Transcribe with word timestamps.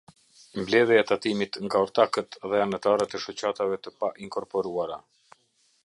Mbledhja 0.61 0.95
e 1.01 1.03
tatimit 1.09 1.59
nga 1.65 1.81
ortakët 1.85 2.39
dhe 2.53 2.63
anëtarët 2.65 3.15
e 3.19 3.23
shoqatave 3.27 3.81
të 3.83 3.95
pa 3.99 4.11
inkorporuara. 4.27 4.99